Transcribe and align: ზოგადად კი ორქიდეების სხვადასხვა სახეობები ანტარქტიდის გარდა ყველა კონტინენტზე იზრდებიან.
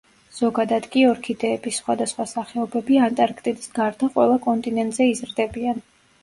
ზოგადად 0.35 0.85
კი 0.93 1.01
ორქიდეების 1.09 1.77
სხვადასხვა 1.81 2.25
სახეობები 2.31 2.97
ანტარქტიდის 3.09 3.69
გარდა 3.77 4.11
ყველა 4.17 4.41
კონტინენტზე 4.49 5.09
იზრდებიან. 5.13 5.85